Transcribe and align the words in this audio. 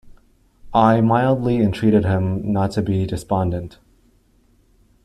I 0.73 0.99
mildly 0.99 1.57
entreated 1.57 2.05
him 2.05 2.51
not 2.51 2.71
to 2.71 2.81
be 2.81 3.05
despondent. 3.05 3.77